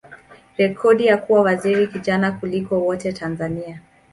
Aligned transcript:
rekodi 0.57 1.05
ya 1.05 1.17
kuwa 1.17 1.41
waziri 1.41 1.87
kijana 1.87 2.31
kuliko 2.31 2.75
wote 2.81 3.13
Tanzania. 3.13 3.81